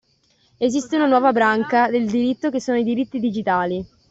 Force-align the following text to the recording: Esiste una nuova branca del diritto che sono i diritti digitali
Esiste 0.57 0.95
una 0.95 1.05
nuova 1.05 1.31
branca 1.31 1.87
del 1.91 2.09
diritto 2.09 2.49
che 2.49 2.59
sono 2.59 2.79
i 2.79 2.83
diritti 2.83 3.19
digitali 3.19 3.85